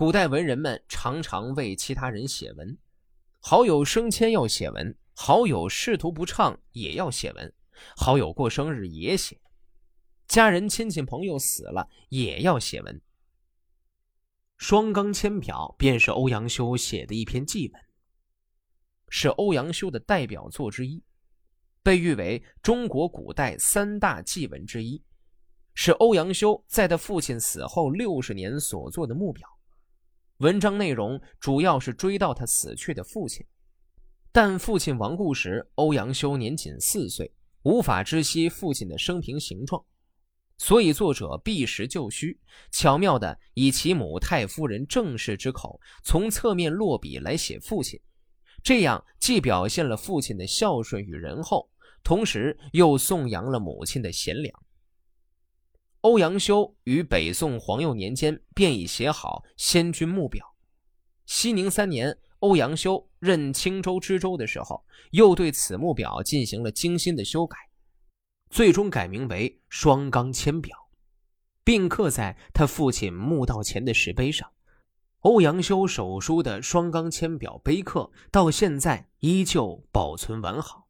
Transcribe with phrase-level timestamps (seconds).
[0.00, 2.78] 古代文人们常常为其他人写文，
[3.38, 7.52] 好友升迁要写文，好友仕途不畅也要写文，
[7.98, 9.38] 好友过生日也写，
[10.26, 12.98] 家人亲戚朋友死了也要写文。
[14.56, 17.82] 双钢千表便是欧阳修写的一篇祭文，
[19.10, 21.04] 是欧阳修的代表作之一，
[21.82, 25.04] 被誉为中国古代三大祭文之一，
[25.74, 29.46] 是欧阳修在他父亲死后六十年所作的墓表。
[30.40, 33.44] 文章内容主要是追悼他死去的父亲，
[34.32, 37.30] 但父亲亡故时，欧阳修年仅四岁，
[37.62, 39.84] 无法知悉父亲的生平形状，
[40.56, 42.40] 所以作者避实就虚，
[42.72, 48.00] 巧妙的以其母太夫人郑氏之口，从侧面落笔来写父亲，
[48.62, 51.68] 这样既表现了父亲的孝顺与仁厚，
[52.02, 54.58] 同时又颂扬了母亲的贤良。
[56.02, 60.54] 欧阳修于北宋皇佑年间便已写好先君墓表。
[61.26, 67.58] 熙宁三年，欧阳修任青州知州的时候，又对此墓表进行了精心的修改，
[68.48, 70.74] 最终改名为双钢千表，
[71.62, 74.50] 并刻在他父亲墓道前的石碑上。
[75.20, 80.86] 欧阳修手书的双钢千表碑刻到现在依旧保存完好。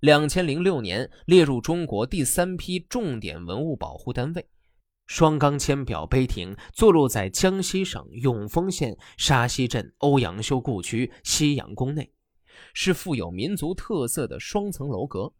[0.00, 4.46] 两千零六年列入中国第三批重点文物保护单位。
[5.06, 12.12] 双钢千表碑亭坐落在江西省永丰县沙溪镇欧阳修故居西阳宫内，
[12.74, 15.32] 是富有民族特色的双层楼阁，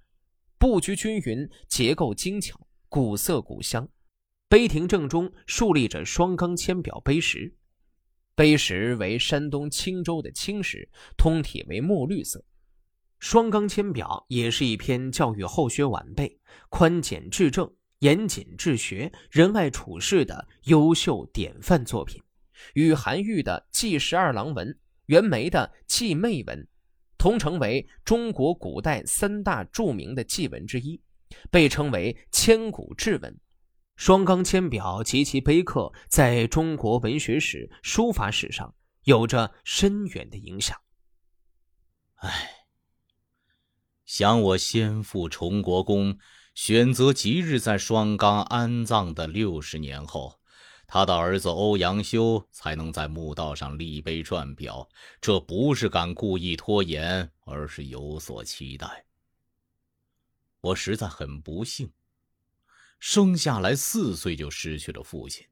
[0.58, 3.88] 布局均匀，结构精巧，古色古香。
[4.48, 7.56] 碑亭正中竖立着双钢千表碑石，
[8.36, 12.44] 碑石为山东青州的青石，通体为墨绿色。
[13.18, 22.22] 双钢千表也是一篇教育后学晚辈、宽简治政、严谨治学、仁爱处世的优秀典范作品，
[22.74, 24.68] 与韩愈的《祭十二郎文》、
[25.06, 26.58] 袁枚的《祭妹文》
[27.16, 31.00] 同成为中国古代三大著名的祭文之一，
[31.50, 33.38] 被称为千古至文。
[33.96, 38.74] 双钢千表及其碑刻在中国文学史、书法史上
[39.04, 40.76] 有着深远的影响。
[42.16, 42.50] 唉。
[44.04, 46.16] 想我先父崇国公
[46.56, 50.40] 选择吉日在双冈安葬的六十年后，
[50.86, 54.88] 他的儿子欧阳修才能在墓道上立碑撰表。
[55.20, 59.04] 这不是敢故意拖延，而是有所期待。
[60.62, 61.92] 我实在很不幸，
[62.98, 65.44] 生下来四岁就失去了父亲，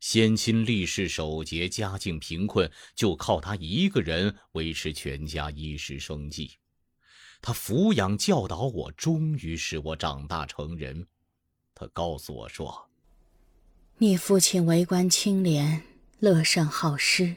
[0.00, 6.58] 先亲立世守节，家境贫困，就靠他一个人维持全家衣食生计。
[7.40, 11.06] 他抚养教导我，终于使我长大成人。
[11.74, 12.88] 他告诉我说
[13.98, 15.84] ：“你父亲为官清廉，
[16.18, 17.36] 乐善好施，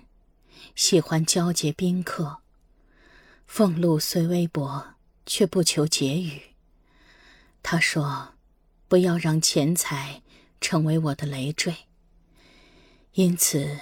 [0.75, 2.41] 喜欢交结宾客，
[3.45, 4.95] 俸禄虽微薄，
[5.25, 6.41] 却不求节语。
[7.61, 8.33] 他说，
[8.87, 10.23] 不要让钱财
[10.59, 11.75] 成为我的累赘。
[13.13, 13.79] 因此，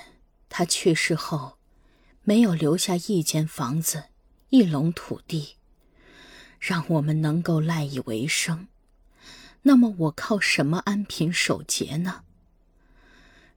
[0.49, 1.57] 他去世后，
[2.23, 4.09] 没有留下一间房子，
[4.49, 5.55] 一垄土地。”
[6.59, 8.67] 让我们能够赖以为生，
[9.61, 12.23] 那么我靠什么安贫守节呢？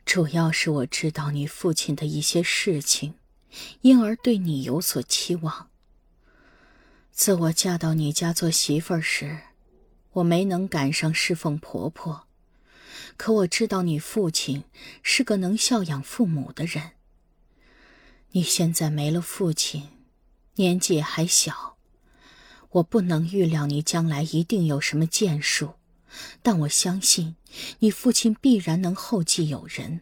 [0.05, 3.15] 主要是我知道你父亲的一些事情，
[3.83, 5.69] 因而对你有所期望。
[7.11, 9.41] 自我嫁到你家做媳妇儿时，
[10.13, 12.27] 我没能赶上侍奉婆婆，
[13.17, 14.65] 可我知道你父亲
[15.03, 16.93] 是个能孝养父母的人。
[18.31, 19.89] 你现在没了父亲，
[20.55, 21.72] 年纪还小。
[22.73, 25.75] 我不能预料你将来一定有什么建树，
[26.43, 27.37] 但我相信
[27.81, 30.01] 你父亲必然能后继有人。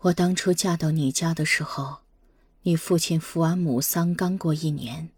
[0.00, 1.98] 我当初嫁到你家的时候，
[2.62, 5.10] 你父亲服完母丧刚过一年，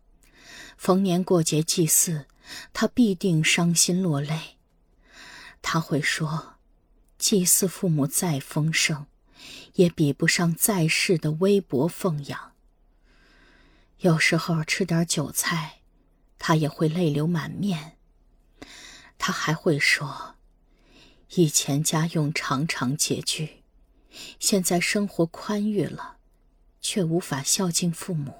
[0.76, 2.26] 逢年过节祭祀，
[2.72, 4.56] 他必定伤心落泪。
[5.60, 6.54] 他会说
[7.18, 9.06] ：“祭祀父母再丰盛，
[9.74, 12.52] 也比不上在世的微薄奉养。”
[13.98, 15.81] 有时候吃点酒菜。
[16.44, 17.96] 他也会泪流满面。
[19.16, 20.34] 他还会说
[21.36, 23.62] ：“以前家用常常拮据，
[24.40, 26.16] 现在生活宽裕了，
[26.80, 28.34] 却无法孝敬父母。”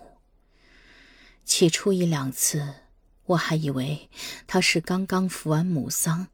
[1.47, 2.75] 起初一两次，
[3.27, 4.11] 我还以为
[4.49, 6.27] 他是刚刚服完母丧，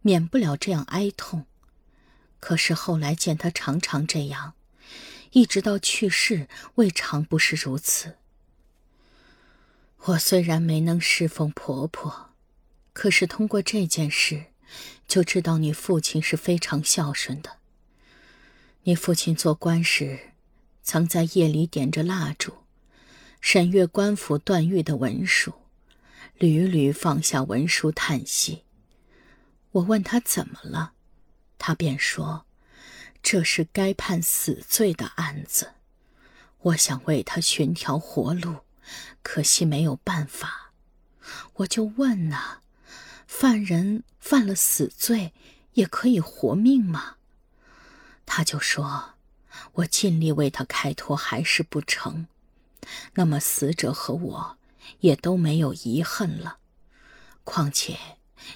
[0.00, 1.46] 免不了这样哀痛。
[2.38, 4.54] 可是后来见他常常这样，
[5.32, 8.18] 一直到去世，未尝不是如此。
[10.04, 12.30] 我虽然没能侍奉婆婆，
[12.92, 14.46] 可是通过这件事，
[15.06, 17.58] 就知道你父亲是非常孝顺的。
[18.84, 20.32] 你父亲做官时，
[20.82, 22.54] 曾在夜里点着蜡烛，
[23.40, 25.52] 审阅官府断狱的文书，
[26.38, 28.64] 屡屡放下文书叹息。
[29.72, 30.92] 我问他怎么了，
[31.58, 32.46] 他便说
[33.22, 35.74] ：“这是该判死罪的案子。”
[36.62, 38.56] 我想为他寻条活路，
[39.22, 40.72] 可惜没有办法。
[41.54, 42.58] 我就问呐，
[43.26, 45.32] 犯人犯了死罪，
[45.74, 47.16] 也可以活命吗？
[48.24, 49.14] 他就说
[49.74, 52.26] ：“我尽力为他开脱，还是不成。
[53.14, 54.58] 那么死者和我
[55.00, 56.58] 也都没有遗恨了。
[57.44, 57.98] 况且，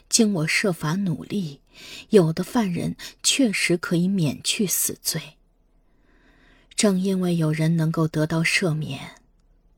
[0.09, 1.61] 经我设法努力，
[2.11, 5.37] 有的犯人确实可以免去死罪。”
[6.75, 9.22] 正因为有人能够得到赦免，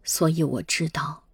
[0.04, 1.24] 所以我知道，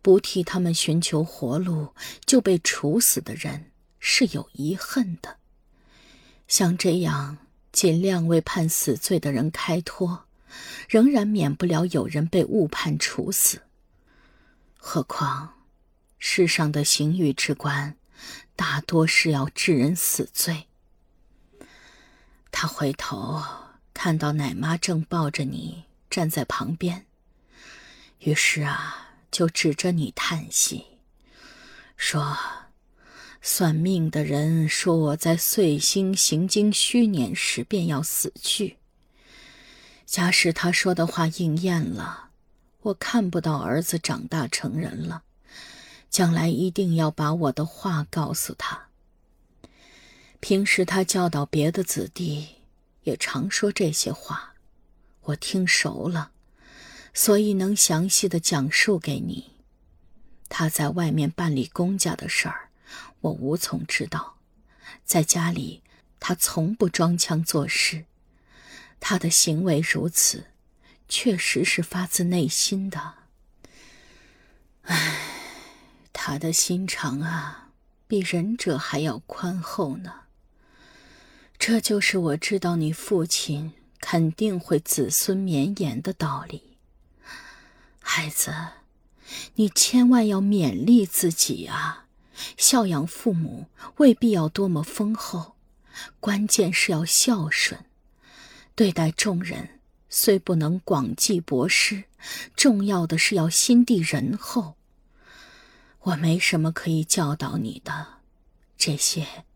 [0.00, 1.92] 不替他们寻求活路
[2.24, 5.36] 就被处死的人是有遗恨的。
[6.48, 7.36] 像这样
[7.72, 10.24] 尽量为判死罪的人开脱，
[10.88, 13.62] 仍然免不了有人被误判处死。
[14.78, 15.54] 何况，
[16.18, 17.96] 世上的刑狱之官，
[18.54, 20.68] 大多是要治人死罪。
[22.50, 23.42] 他回头。
[23.96, 27.06] 看到奶妈正抱着你站在旁边，
[28.24, 30.86] 于是啊，就指着你叹息，
[31.94, 32.34] 说
[33.42, 38.78] ：“算命的人说我在岁星行经虚年时便要死去。
[40.06, 42.30] 假使他说的话应验了，
[42.80, 45.24] 我看不到儿子长大成人了，
[46.08, 48.88] 将来一定要把我的话告诉他。
[50.40, 52.48] 平时他教导别的子弟。”
[53.04, 54.54] 也常说这些话，
[55.24, 56.30] 我听熟了，
[57.14, 59.52] 所以能详细的讲述给你。
[60.48, 62.68] 他在外面办理公家的事儿，
[63.20, 64.36] 我无从知道；
[65.04, 65.82] 在家里，
[66.20, 68.04] 他从不装腔作势。
[69.00, 70.46] 他的行为如此，
[71.08, 73.14] 确实是发自内心的。
[74.82, 75.18] 唉，
[76.12, 77.70] 他的心肠啊，
[78.06, 80.22] 比仁者还要宽厚呢。
[81.58, 86.73] 这就是我知道你父亲肯定会子孙绵延的道理。
[88.06, 88.54] 孩子，
[89.54, 92.06] 你千万要勉励自己啊！
[92.58, 93.66] 孝养父母
[93.96, 95.56] 未必要多么丰厚，
[96.20, 97.86] 关键是要孝顺。
[98.74, 99.80] 对待众人
[100.10, 102.04] 虽不能广济博施，
[102.54, 104.76] 重要的是要心地仁厚。
[106.00, 108.18] 我没什么可以教导你的，
[108.76, 109.46] 这些。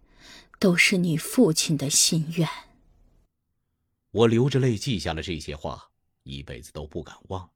[0.60, 2.48] 都是你父亲的心愿。
[4.10, 5.90] 我流着泪记下了这些话，
[6.24, 7.48] 一辈子都不敢忘。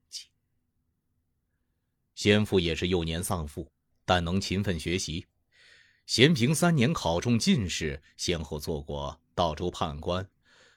[2.14, 3.72] 先父也是幼年丧父，
[4.04, 5.26] 但能勤奋学习。
[6.06, 10.28] 咸平三年考中进士，先后做过道州判官、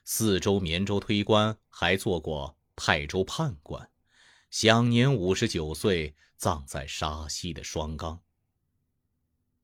[0.04, 3.90] 四州、绵州推官，还做过泰州判官。
[4.50, 8.22] 享年五十九岁，葬在沙溪的双冈。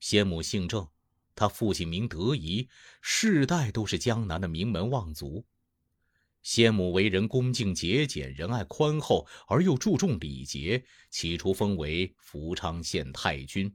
[0.00, 0.86] 先母姓郑。
[1.34, 2.68] 他父亲名德仪，
[3.00, 5.46] 世代都是江南的名门望族。
[6.42, 10.84] 先母为人恭敬节俭，仁爱宽厚，而又注重礼节。
[11.10, 13.74] 起初封为福昌县太君，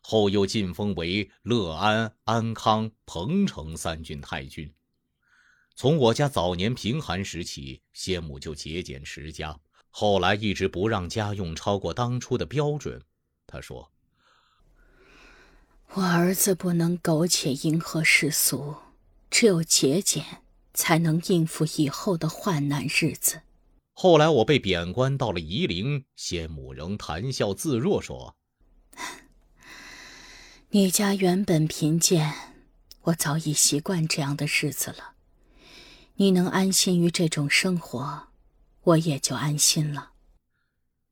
[0.00, 4.72] 后又晋封为乐安、安康、彭城三郡太君。
[5.74, 9.58] 从我家早年贫寒时起，先母就节俭持家，
[9.90, 13.02] 后来一直不让家用超过当初的标准。
[13.46, 13.90] 他说。
[15.94, 18.74] 我儿子不能苟且迎合世俗，
[19.30, 20.24] 只有节俭，
[20.74, 23.42] 才能应付以后的患难日子。
[23.92, 28.36] 后来我被贬官到了夷陵，先母仍谈笑自若说
[30.70, 32.32] ：“你家原本贫贱，
[33.02, 35.14] 我早已习惯这样的日子了。
[36.14, 38.28] 你能安心于这种生活，
[38.82, 40.12] 我也就安心了。”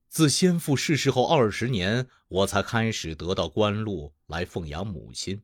[0.09, 5.43] 自先父逝世后二十年，我才开始得到官禄来奉养母亲。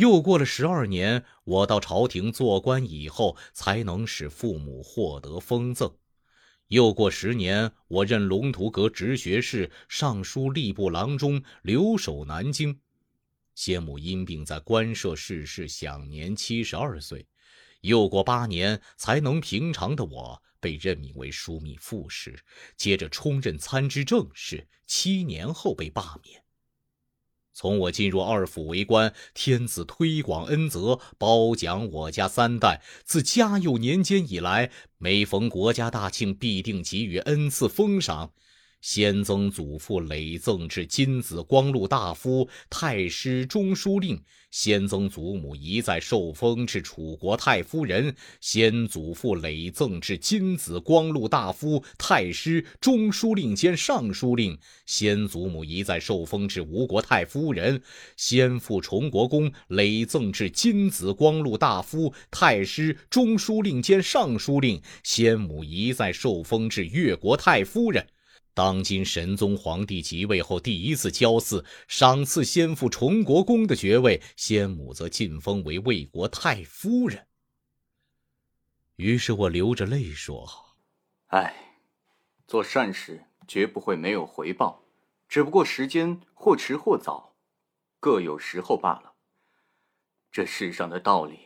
[0.00, 5.94] 又过了十二年，我到朝廷做官以后，才能使父母获得封赠。
[6.68, 12.80] 又过十年，我任龙图阁直学士、尚书吏部郎中，留守南京。
[13.54, 17.26] 先母因病在官舍逝世，享年七十二岁。
[17.82, 20.42] 又过八年，才能平常的我。
[20.60, 22.42] 被任命为枢密副使，
[22.74, 26.42] 接着充任参知政事，七年后被罢免。
[27.52, 32.80] 从我进入二府为官，天子推广恩泽，褒奖我家三代。
[33.04, 38.32] 自嘉佑年间以来，每逢国家大庆，必定给予恩赐封赏。
[38.80, 44.16] 先曾祖父累赠至金紫光禄大夫、太师、中书令；
[44.50, 48.10] 先曾祖母一再受封至楚国太夫人；
[48.40, 54.56] 先祖父累赠至金紫光禄大夫、太师、中书令兼尚书令；
[54.86, 57.78] 先祖母一再受封至吴国太夫人；
[58.16, 68.06] 先父崇国公累赠至金紫光禄大夫、太师、中书令兼尚书令；先母一再受封至越国太夫人。
[68.52, 77.26] 当今神宗皇帝即位后，第一次交祀，赏赐先父崇国公的爵位，先母则晋封为魏国太夫人。
[78.96, 80.46] 于是我流着泪说
[81.28, 81.78] ：“唉，
[82.46, 84.82] 做善事绝不会没有回报，
[85.28, 87.36] 只不过时间或迟或早，
[88.00, 89.14] 各有时候罢了。
[90.32, 91.38] 这世上的道理，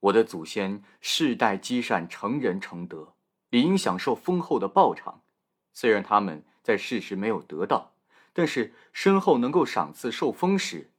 [0.00, 3.14] 我的祖先世代积善，成仁成德，
[3.48, 5.22] 理应享受丰厚的报偿。”
[5.72, 7.92] 虽然他们在世时没有得到，
[8.32, 10.90] 但是身后能够赏赐受封时，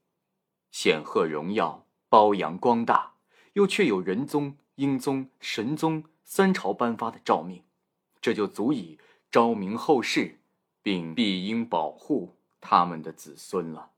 [0.71, 3.13] 显赫荣耀、褒扬光大，
[3.53, 7.63] 又却有仁宗、英宗、神宗三朝颁发的诏命，
[8.21, 8.99] 这就足以
[9.31, 10.39] 昭明后世，
[10.81, 13.91] 并必应保护他们的子孙了。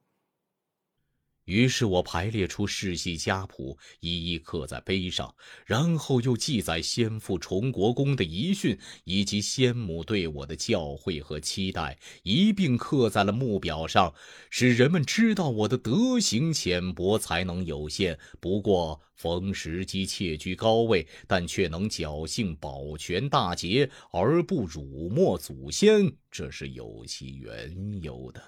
[1.51, 14.13] 于是我排列出世系家谱，一一刻在碑上，然后又记载先父崇国公的遗训，以及先母对我的教诲和期待，一并刻在了墓表上，
[14.49, 18.17] 使人们知道我的德行浅薄，才能有限。
[18.39, 28.41] 不过逢时机窃居高位，但却能侥幸保全大节，而不辱没祖先，这是有其缘由的。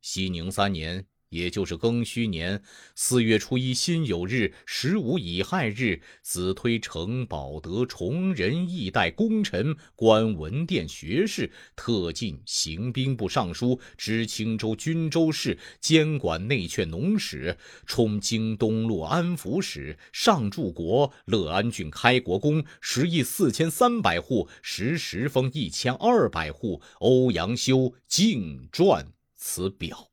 [0.00, 1.04] 熙宁三年。
[1.32, 2.62] 也就是庚戌年
[2.94, 26.82] 四月初一辛酉日十五乙亥日，子推承保德崇仁义代功臣，官文殿学士，特进行兵部尚书，知青州军州事，监管内券农使，充京东路安抚使，上柱国乐安郡开国公，十亿四千三百户，时时封一千二百户。
[27.00, 30.11] 欧阳修敬传此表。